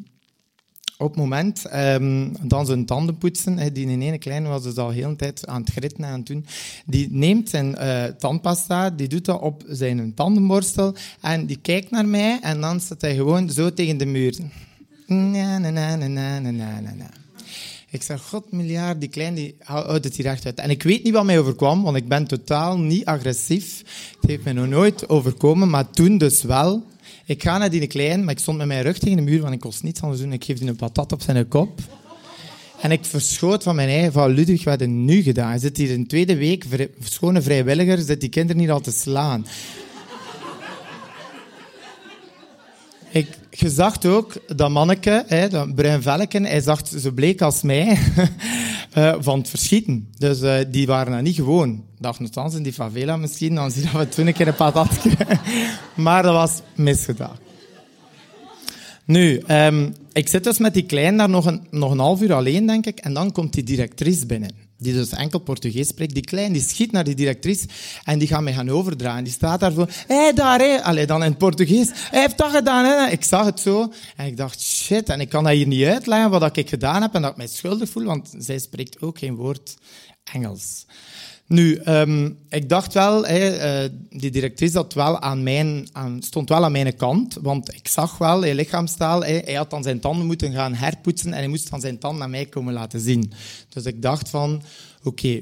op 1.03 1.11
het 1.11 1.19
moment 1.19 1.65
ehm, 1.65 2.29
dan 2.43 2.67
zijn 2.67 2.87
tanden 2.87 3.19
poetsen, 3.19 3.73
die 3.73 3.87
in 3.87 4.03
ene 4.03 4.19
kleine 4.19 4.49
was 4.49 4.63
dus 4.63 4.77
al 4.77 4.91
heel 4.91 5.09
een 5.09 5.17
tijd 5.17 5.47
aan 5.47 5.61
het 5.61 5.71
gritten 5.71 6.05
en 6.05 6.11
aan 6.11 6.19
het 6.19 6.27
doen, 6.27 6.47
die 6.87 7.09
neemt 7.11 7.51
zijn 7.51 7.77
uh, 7.79 8.05
tandpasta, 8.05 8.91
die 8.91 9.09
doet 9.09 9.25
dat 9.25 9.41
op 9.41 9.65
zijn 9.69 10.15
tandenborstel 10.15 10.95
en 11.21 11.47
die 11.47 11.59
kijkt 11.63 11.91
naar 11.91 12.07
mij 12.07 12.39
en 12.43 12.61
dan 12.61 12.81
staat 12.81 13.01
hij 13.01 13.15
gewoon 13.15 13.51
zo 13.51 13.73
tegen 13.73 13.97
de 13.97 14.07
muur. 14.07 14.37
Ik 17.93 18.03
zeg, 18.03 18.23
god 18.23 18.53
miljard, 18.53 19.01
die 19.01 19.09
klein 19.09 19.35
die 19.35 19.55
houdt 19.59 20.05
het 20.05 20.17
hier 20.17 20.27
echt 20.27 20.47
uit. 20.47 20.59
En 20.59 20.71
ik 20.71 20.83
weet 20.83 21.05
niet 21.05 21.13
wat 21.13 21.25
mij 21.25 21.39
overkwam, 21.39 21.83
want 21.83 21.97
ik 21.97 22.09
ben 22.09 22.27
totaal 22.27 22.79
niet 22.79 23.05
agressief. 23.05 23.83
Het 24.21 24.31
heeft 24.31 24.45
me 24.45 24.53
nog 24.53 24.67
nooit 24.67 25.09
overkomen, 25.09 25.71
maar 25.71 25.91
toen 25.91 26.19
dus 26.19 26.43
wel. 26.43 26.85
Ik 27.25 27.42
ga 27.42 27.59
naar 27.59 27.71
die 27.71 27.87
klein, 27.87 28.25
maar 28.25 28.33
ik 28.35 28.38
stond 28.38 28.59
met 28.59 28.66
mijn 28.66 28.83
rug 28.83 28.99
tegen 28.99 29.16
de 29.16 29.23
muur, 29.23 29.40
want 29.40 29.54
ik 29.54 29.61
kon 29.61 29.73
niets 29.83 30.02
anders 30.02 30.21
doen. 30.21 30.33
Ik 30.33 30.45
geef 30.45 30.59
die 30.59 30.69
een 30.69 30.76
patat 30.76 31.12
op 31.12 31.23
zijn 31.23 31.49
kop. 31.49 31.81
En 32.81 32.90
ik 32.90 33.04
verschoot 33.04 33.62
van 33.62 33.75
mijn 33.75 33.88
eigen 33.88 34.12
van 34.12 34.31
Ludwig, 34.31 34.64
wat 34.64 34.81
heb 34.81 34.88
nu 34.88 35.23
gedaan? 35.23 35.59
Zit 35.59 35.76
hier 35.76 35.97
de 35.97 36.07
tweede 36.07 36.37
week, 36.37 36.64
vrij- 36.69 36.90
schone 37.02 37.42
vrijwilliger, 37.42 37.99
zit 37.99 38.21
die 38.21 38.28
kinderen 38.28 38.61
niet 38.61 38.71
al 38.71 38.81
te 38.81 38.92
slaan. 38.92 39.47
Ik, 43.11 43.28
je 43.55 43.71
zag 43.71 44.05
ook 44.05 44.57
dat 44.57 44.71
manneke, 44.71 45.25
hè, 45.27 45.49
dat 45.49 45.75
bruin 45.75 46.03
velken, 46.03 46.45
hij 46.45 46.61
zag 46.61 46.89
zo 46.89 47.11
bleek 47.11 47.43
als 47.43 47.63
mij 47.63 47.99
eh, 48.93 49.15
van 49.19 49.39
het 49.39 49.49
verschieten. 49.49 50.09
Dus 50.19 50.41
eh, 50.41 50.59
die 50.69 50.87
waren 50.87 51.13
dat 51.13 51.23
niet 51.23 51.35
gewoon. 51.35 51.85
Dacht 51.99 52.21
nogthans 52.21 52.55
in 52.55 52.63
die 52.63 52.73
favela 52.73 53.17
misschien, 53.17 53.55
dan 53.55 53.71
zien 53.71 53.89
we 53.93 54.09
toen 54.09 54.27
een 54.27 54.33
keer 54.33 54.49
een 54.49 54.55
patat. 54.55 54.99
Maar 55.95 56.23
dat 56.23 56.35
was 56.35 56.61
misgedaan. 56.75 57.37
Nu, 59.05 59.39
ehm, 59.39 59.91
ik 60.13 60.29
zit 60.29 60.45
dus 60.45 60.59
met 60.59 60.75
die 60.75 60.87
klein 60.87 61.17
daar 61.17 61.29
nog 61.29 61.47
een, 61.47 61.67
nog 61.71 61.91
een 61.91 61.99
half 61.99 62.21
uur 62.21 62.33
alleen, 62.33 62.67
denk 62.67 62.87
ik. 62.87 62.99
En 62.99 63.15
dan 63.15 63.33
komt 63.33 63.53
die 63.53 63.63
directrice 63.63 64.27
binnen. 64.27 64.51
Die 64.83 64.93
dus 64.93 65.11
enkel 65.11 65.39
Portugees 65.39 65.89
spreekt. 65.89 66.15
Die 66.15 66.23
klein 66.23 66.53
die 66.53 66.62
schiet 66.62 66.93
naar 66.93 67.05
die 67.05 67.15
directrice 67.15 67.67
en 68.05 68.19
die 68.19 68.29
gaat 68.29 68.43
mij 68.43 68.53
gaan 68.53 68.71
overdragen. 68.71 69.25
Die 69.25 69.33
staat 69.33 69.61
daar 69.61 69.73
voor. 69.73 69.89
Hé, 70.07 70.33
daar, 70.33 70.59
hé. 70.59 70.83
Allee, 70.83 71.07
dan 71.07 71.25
in 71.25 71.37
Portugees. 71.37 71.91
Hij 71.93 72.21
heeft 72.21 72.39
dat 72.39 72.51
gedaan, 72.51 72.85
hè. 72.85 73.11
Ik 73.11 73.25
zag 73.25 73.45
het 73.45 73.61
zo. 73.61 73.93
En 74.17 74.27
ik 74.27 74.37
dacht, 74.37 74.61
shit. 74.61 75.09
En 75.09 75.21
ik 75.21 75.29
kan 75.29 75.45
dat 75.45 75.53
hier 75.53 75.67
niet 75.67 75.85
uitleggen 75.85 76.31
wat 76.31 76.57
ik 76.57 76.69
gedaan 76.69 77.03
heb 77.03 77.15
en 77.15 77.23
dat 77.23 77.31
ik 77.31 77.37
mij 77.37 77.47
schuldig 77.47 77.89
voel, 77.89 78.05
want 78.05 78.35
zij 78.39 78.59
spreekt 78.59 79.03
ook 79.03 79.19
geen 79.19 79.35
woord 79.35 79.77
Engels. 80.33 80.87
Nu, 81.53 81.75
ehm, 81.75 82.31
ik 82.49 82.69
dacht 82.69 82.95
wel, 82.95 83.27
eh, 83.27 83.91
die 84.11 84.31
directrice 84.31 84.87
wel 84.95 85.21
aan 85.21 85.43
mijn, 85.43 85.89
aan, 85.93 86.23
stond 86.23 86.49
wel 86.49 86.65
aan 86.65 86.73
mijn 86.73 86.97
kant, 86.97 87.39
want 87.43 87.75
ik 87.75 87.89
zag 87.89 88.19
wel 88.19 88.43
in 88.43 88.55
lichaamstaal, 88.55 89.23
hij 89.23 89.55
had 89.55 89.71
dan 89.71 89.83
zijn 89.83 90.01
tanden 90.01 90.27
moeten 90.27 90.53
gaan 90.53 90.75
herpoetsen 90.75 91.33
en 91.33 91.39
hij 91.39 91.49
moest 91.49 91.71
dan 91.71 91.81
zijn 91.81 91.99
tanden 91.99 92.23
aan 92.23 92.31
mij 92.31 92.47
komen 92.47 92.73
laten 92.73 93.01
zien. 93.01 93.33
Dus 93.69 93.85
ik 93.85 94.03
dacht 94.03 94.29
van, 94.29 94.63
oké, 95.03 95.41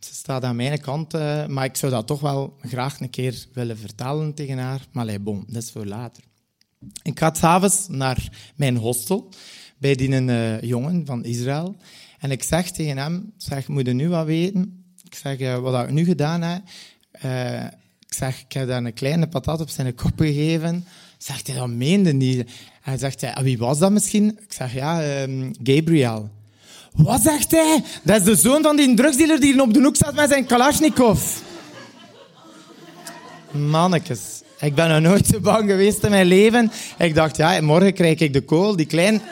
ze 0.00 0.14
staat 0.14 0.44
aan 0.44 0.56
mijn 0.56 0.80
kant, 0.80 1.14
eh, 1.14 1.46
maar 1.46 1.64
ik 1.64 1.76
zou 1.76 1.92
dat 1.92 2.06
toch 2.06 2.20
wel 2.20 2.56
graag 2.60 3.00
een 3.00 3.10
keer 3.10 3.46
willen 3.52 3.78
vertellen 3.78 4.34
tegen 4.34 4.58
haar. 4.58 4.86
Maar 4.92 5.02
allee, 5.02 5.18
bon, 5.18 5.44
dat 5.46 5.62
is 5.62 5.70
voor 5.70 5.86
later. 5.86 6.22
Ik 7.02 7.18
ga 7.18 7.34
s'avonds 7.34 7.86
naar 7.88 8.52
mijn 8.56 8.76
hostel 8.76 9.28
bij 9.78 9.94
die 9.94 10.26
eh, 10.26 10.60
jongen 10.60 11.06
van 11.06 11.24
Israël. 11.24 11.76
En 12.18 12.30
ik 12.30 12.42
zeg 12.42 12.70
tegen 12.70 12.98
hem, 12.98 13.32
zeg, 13.36 13.68
moet 13.68 13.86
je 13.86 13.92
nu 13.92 14.08
wat 14.08 14.26
weten? 14.26 14.79
Ik 15.10 15.16
zeg, 15.22 15.38
eh, 15.38 15.58
wat 15.58 15.84
ik 15.84 15.90
nu 15.90 16.04
gedaan 16.04 16.42
heb. 16.42 16.62
eh, 17.10 17.64
ik 18.08 18.16
zeg, 18.16 18.40
ik 18.40 18.52
heb 18.52 18.68
daar 18.68 18.84
een 18.84 18.92
kleine 18.94 19.26
patat 19.28 19.60
op 19.60 19.68
zijn 19.68 19.94
kop 19.94 20.12
gegeven. 20.16 20.86
Zegt 21.18 21.46
hij, 21.46 21.56
dat 21.56 21.68
meende 21.68 22.12
niet. 22.12 22.50
Hij 22.80 22.98
zegt, 22.98 23.20
ja, 23.20 23.42
wie 23.42 23.58
was 23.58 23.78
dat 23.78 23.90
misschien? 23.90 24.28
Ik 24.28 24.52
zeg, 24.52 24.74
ja, 24.74 25.02
ehm, 25.02 25.52
Gabriel. 25.62 26.30
Wat 26.92 27.22
zegt 27.22 27.50
hij? 27.50 27.82
Dat 28.02 28.16
is 28.20 28.24
de 28.24 28.36
zoon 28.36 28.62
van 28.62 28.76
die 28.76 28.94
drugsdealer 28.94 29.40
die 29.40 29.52
hier 29.52 29.62
op 29.62 29.74
de 29.74 29.80
hoek 29.82 29.96
staat 29.96 30.14
met 30.14 30.28
zijn 30.28 30.46
Kalashnikov. 30.46 31.22
Mannekes. 33.50 34.42
Ik 34.60 34.74
ben 34.74 34.88
nog 34.88 35.00
nooit 35.00 35.26
zo 35.26 35.40
bang 35.40 35.70
geweest 35.70 36.04
in 36.04 36.10
mijn 36.10 36.26
leven. 36.26 36.72
Ik 36.98 37.14
dacht, 37.14 37.36
ja, 37.36 37.60
morgen 37.60 37.92
krijg 37.94 38.18
ik 38.18 38.32
de 38.32 38.40
kool. 38.40 38.76
Die 38.76 38.86
klein... 38.86 39.22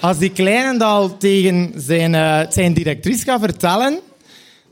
Als 0.00 0.18
die 0.18 0.32
kleine 0.32 0.84
al 0.84 1.16
tegen 1.16 1.72
zijn, 1.76 2.14
uh, 2.14 2.40
zijn 2.50 2.72
directrice 2.72 3.24
gaat 3.24 3.40
vertellen, 3.40 4.00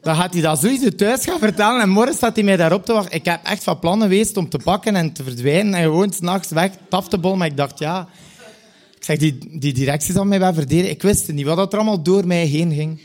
dan 0.02 0.16
gaat 0.16 0.32
hij 0.32 0.42
dat 0.42 0.60
sowieso 0.60 0.88
thuis 0.88 1.24
gaan 1.24 1.38
vertellen. 1.38 1.80
En 1.80 1.88
morgen 1.88 2.14
staat 2.14 2.34
hij 2.34 2.44
mij 2.44 2.56
daarop 2.56 2.84
te 2.84 2.92
wachten. 2.92 3.14
Ik 3.14 3.24
heb 3.24 3.44
echt 3.44 3.64
van 3.64 3.78
plannen 3.78 4.08
geweest 4.08 4.36
om 4.36 4.48
te 4.48 4.58
pakken 4.58 4.96
en 4.96 5.12
te 5.12 5.22
verdwijnen 5.22 5.74
en 5.74 5.82
gewoon 5.82 6.12
s'nachts 6.12 6.50
weg, 6.50 6.70
taf 6.88 7.08
bollen. 7.08 7.38
Maar 7.38 7.46
ik 7.46 7.56
dacht, 7.56 7.78
ja... 7.78 8.08
Ik 8.96 9.04
zeg, 9.04 9.18
die, 9.18 9.58
die 9.58 9.72
directie 9.72 10.14
zal 10.14 10.24
mij 10.24 10.38
wel 10.38 10.54
verdedigen. 10.54 10.90
Ik 10.90 11.02
wist 11.02 11.32
niet 11.32 11.46
wat 11.46 11.72
er 11.72 11.78
allemaal 11.78 12.02
door 12.02 12.26
mij 12.26 12.44
heen 12.44 12.72
ging. 12.72 13.00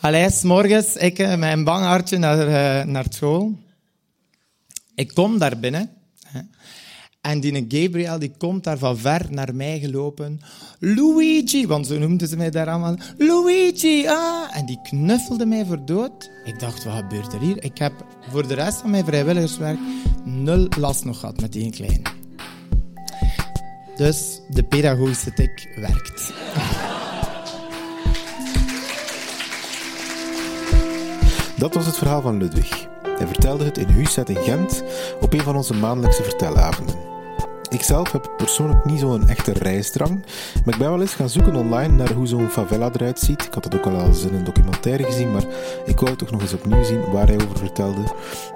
Allee, 0.00 0.28
morgens, 0.42 0.96
ik 0.96 1.18
met 1.18 1.52
een 1.52 1.64
bang 1.64 1.84
hartje 1.84 2.18
naar, 2.18 2.48
uh, 2.48 2.92
naar 2.92 3.04
school. 3.08 3.58
Ik 4.94 5.14
kom 5.14 5.38
daar 5.38 5.58
binnen. 5.58 5.90
En 7.20 7.40
die 7.40 7.66
Gabriel 7.68 8.18
die 8.18 8.32
komt 8.38 8.64
daar 8.64 8.78
van 8.78 8.98
ver 8.98 9.26
naar 9.30 9.54
mij 9.54 9.78
gelopen. 9.78 10.40
Luigi, 10.78 11.66
want 11.66 11.86
zo 11.86 11.98
noemden 11.98 12.28
ze 12.28 12.36
mij 12.36 12.50
daar 12.50 12.68
allemaal. 12.68 12.96
Luigi, 13.18 14.06
ah. 14.06 14.56
En 14.56 14.66
die 14.66 14.80
knuffelde 14.82 15.46
mij 15.46 15.64
voor 15.64 15.84
dood. 15.84 16.30
Ik 16.44 16.60
dacht, 16.60 16.84
wat 16.84 16.94
gebeurt 16.94 17.32
er 17.32 17.40
hier? 17.40 17.64
Ik 17.64 17.78
heb 17.78 17.92
voor 18.30 18.48
de 18.48 18.54
rest 18.54 18.80
van 18.80 18.90
mijn 18.90 19.04
vrijwilligerswerk 19.04 19.78
nul 20.24 20.66
last 20.78 21.04
nog 21.04 21.20
gehad 21.20 21.40
met 21.40 21.52
die 21.52 21.70
kleine. 21.70 22.02
Dus 23.96 24.40
de 24.48 24.62
pedagogische 24.62 25.32
tik 25.32 25.68
werkt. 25.76 26.32
Dat 31.56 31.74
was 31.74 31.86
het 31.86 31.96
verhaal 31.96 32.22
van 32.22 32.38
Ludwig. 32.38 32.88
Hij 33.18 33.26
vertelde 33.26 33.64
het 33.64 33.78
in 33.78 33.88
Huset 33.88 34.28
in 34.28 34.36
Gent 34.36 34.82
op 35.20 35.32
een 35.32 35.40
van 35.40 35.56
onze 35.56 35.74
maandelijkse 35.74 36.22
vertelavonden. 36.22 36.94
Ikzelf 37.68 38.12
heb 38.12 38.32
persoonlijk 38.36 38.84
niet 38.84 39.00
zo'n 39.00 39.28
echte 39.28 39.52
reisdrang, 39.52 40.24
maar 40.64 40.74
ik 40.74 40.80
ben 40.80 40.90
wel 40.90 41.00
eens 41.00 41.14
gaan 41.14 41.28
zoeken 41.28 41.54
online 41.54 41.94
naar 41.94 42.12
hoe 42.12 42.26
zo'n 42.26 42.48
favela 42.48 42.90
eruit 42.92 43.18
ziet. 43.18 43.44
Ik 43.44 43.54
had 43.54 43.64
het 43.64 43.74
ook 43.74 43.86
al 43.86 44.00
eens 44.00 44.24
in 44.24 44.34
een 44.34 44.44
documentaire 44.44 45.04
gezien, 45.04 45.32
maar 45.32 45.44
ik 45.84 46.00
wou 46.00 46.16
toch 46.16 46.30
nog 46.30 46.40
eens 46.40 46.52
opnieuw 46.52 46.84
zien 46.84 47.10
waar 47.10 47.26
hij 47.26 47.36
over 47.36 47.58
vertelde. 47.58 48.00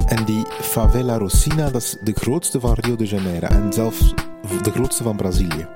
En 0.07 0.25
die 0.25 0.47
favela 0.61 1.19
Rosina, 1.19 1.71
dat 1.71 1.83
is 1.83 1.97
de 2.01 2.13
grootste 2.15 2.61
van 2.61 2.75
Rio 2.81 2.97
de 2.97 3.07
Janeiro 3.07 3.47
en 3.47 3.73
zelfs 3.73 4.15
de 4.63 4.71
grootste 4.71 5.03
van 5.03 5.17
Brazilië. 5.17 5.67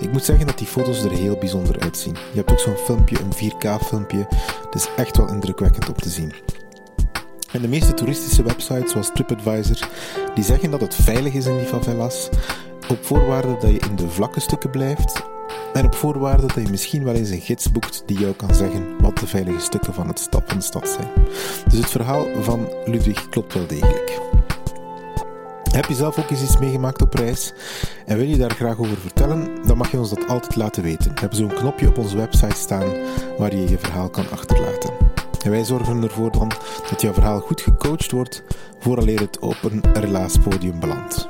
Ik 0.00 0.12
moet 0.12 0.24
zeggen 0.24 0.46
dat 0.46 0.58
die 0.58 0.66
foto's 0.66 1.02
er 1.02 1.10
heel 1.10 1.36
bijzonder 1.36 1.80
uitzien. 1.80 2.14
Je 2.14 2.36
hebt 2.36 2.50
ook 2.50 2.58
zo'n 2.58 2.76
filmpje, 2.76 3.16
een 3.20 3.52
4K-filmpje. 3.52 4.26
Het 4.64 4.74
is 4.74 4.88
echt 4.96 5.16
wel 5.16 5.28
indrukwekkend 5.28 5.88
om 5.88 5.94
te 5.94 6.08
zien. 6.08 6.32
En 7.52 7.62
de 7.62 7.68
meeste 7.68 7.94
toeristische 7.94 8.42
websites, 8.42 8.90
zoals 8.90 9.10
TripAdvisor, 9.14 9.88
die 10.34 10.44
zeggen 10.44 10.70
dat 10.70 10.80
het 10.80 10.94
veilig 10.94 11.32
is 11.32 11.46
in 11.46 11.56
die 11.56 11.66
favelas, 11.66 12.28
op 12.88 13.04
voorwaarde 13.04 13.56
dat 13.60 13.70
je 13.70 13.88
in 13.90 13.96
de 13.96 14.08
vlakke 14.08 14.40
stukken 14.40 14.70
blijft 14.70 15.22
en 15.72 15.84
op 15.84 15.94
voorwaarde 15.94 16.46
dat 16.46 16.64
je 16.64 16.70
misschien 16.70 17.04
wel 17.04 17.14
eens 17.14 17.30
een 17.30 17.40
gids 17.40 17.72
boekt 17.72 18.02
die 18.06 18.18
jou 18.18 18.32
kan 18.32 18.54
zeggen 18.54 19.00
wat 19.00 19.18
de 19.18 19.26
veilige 19.26 19.60
stukken 19.60 19.94
van, 19.94 20.08
het 20.08 20.18
stad, 20.18 20.42
van 20.46 20.58
de 20.58 20.64
stad 20.64 20.88
zijn. 20.88 21.08
Dus 21.68 21.78
het 21.78 21.90
verhaal 21.90 22.26
van 22.40 22.68
Ludwig 22.84 23.28
klopt 23.28 23.54
wel 23.54 23.66
degelijk. 23.66 24.20
Heb 25.70 25.84
je 25.84 25.94
zelf 25.94 26.18
ook 26.18 26.30
eens 26.30 26.42
iets 26.42 26.58
meegemaakt 26.58 27.02
op 27.02 27.14
reis 27.14 27.52
en 28.06 28.16
wil 28.16 28.26
je 28.26 28.36
daar 28.36 28.54
graag 28.54 28.78
over 28.78 28.96
vertellen, 28.96 29.48
dan 29.66 29.76
mag 29.76 29.90
je 29.90 29.98
ons 29.98 30.10
dat 30.10 30.28
altijd 30.28 30.56
laten 30.56 30.82
weten. 30.82 31.14
We 31.14 31.20
hebben 31.20 31.38
zo'n 31.38 31.54
knopje 31.54 31.88
op 31.88 31.98
onze 31.98 32.16
website 32.16 32.56
staan 32.56 32.92
waar 33.38 33.56
je 33.56 33.68
je 33.68 33.78
verhaal 33.78 34.10
kan 34.10 34.30
achterlaten. 34.30 35.15
Wij 35.50 35.64
zorgen 35.64 36.02
ervoor 36.02 36.32
dan 36.32 36.50
dat 36.90 37.00
jouw 37.00 37.12
verhaal 37.12 37.40
goed 37.40 37.60
gecoacht 37.60 38.10
wordt 38.10 38.42
vooraleer 38.78 39.20
het 39.20 39.38
op 39.38 39.56
een 39.62 39.82
relaaspodium 39.92 40.80
belandt. 40.80 41.28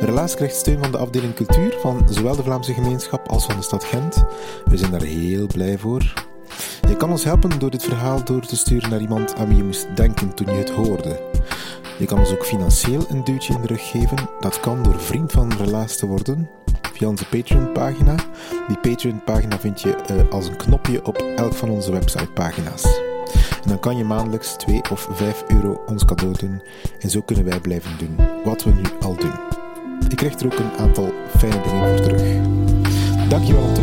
Relaas 0.00 0.34
krijgt 0.34 0.56
steun 0.56 0.78
van 0.78 0.90
de 0.90 0.98
afdeling 0.98 1.34
cultuur 1.34 1.76
van 1.80 2.06
zowel 2.10 2.36
de 2.36 2.42
Vlaamse 2.42 2.72
gemeenschap 2.72 3.28
als 3.28 3.44
van 3.44 3.56
de 3.56 3.62
stad 3.62 3.84
Gent. 3.84 4.24
We 4.64 4.76
zijn 4.76 4.90
daar 4.90 5.02
heel 5.02 5.46
blij 5.46 5.78
voor. 5.78 6.12
Je 6.88 6.96
kan 6.96 7.10
ons 7.10 7.24
helpen 7.24 7.58
door 7.58 7.70
dit 7.70 7.82
verhaal 7.82 8.24
door 8.24 8.46
te 8.46 8.56
sturen 8.56 8.90
naar 8.90 9.00
iemand 9.00 9.34
aan 9.34 9.48
wie 9.48 9.56
je 9.56 9.64
moest 9.64 9.96
denken 9.96 10.34
toen 10.34 10.46
je 10.46 10.58
het 10.58 10.70
hoorde. 10.70 11.20
Je 11.98 12.06
kan 12.06 12.18
ons 12.18 12.32
ook 12.32 12.44
financieel 12.44 13.06
een 13.08 13.24
duwtje 13.24 13.54
in 13.54 13.60
de 13.60 13.66
rug 13.66 13.90
geven. 13.90 14.28
Dat 14.40 14.60
kan 14.60 14.82
door 14.82 15.00
vriend 15.00 15.32
van 15.32 15.52
Relaas 15.52 15.96
te 15.96 16.06
worden 16.06 16.48
via 16.98 17.08
onze 17.08 17.24
Patreon-pagina. 17.24 18.14
Die 18.68 18.78
Patreon-pagina 18.78 19.58
vind 19.58 19.80
je 19.80 19.96
uh, 20.10 20.32
als 20.32 20.46
een 20.46 20.56
knopje 20.56 21.04
op 21.04 21.16
elk 21.36 21.54
van 21.54 21.70
onze 21.70 21.92
website-pagina's. 21.92 22.84
En 23.62 23.68
dan 23.68 23.80
kan 23.80 23.96
je 23.96 24.04
maandelijks 24.04 24.52
2 24.52 24.80
of 24.90 25.08
5 25.12 25.44
euro 25.48 25.82
ons 25.86 26.04
cadeau 26.04 26.34
doen. 26.38 26.62
En 27.00 27.10
zo 27.10 27.20
kunnen 27.20 27.44
wij 27.44 27.60
blijven 27.60 27.90
doen 27.98 28.16
wat 28.44 28.64
we 28.64 28.70
nu 28.70 28.82
al 29.00 29.16
doen. 29.16 29.34
Ik 30.08 30.16
krijg 30.16 30.38
er 30.38 30.46
ook 30.46 30.58
een 30.58 30.78
aantal 30.78 31.12
fijne 31.36 31.60
dingen 31.60 31.88
voor 31.88 32.06
terug. 32.06 32.22
Dankjewel. 33.28 33.77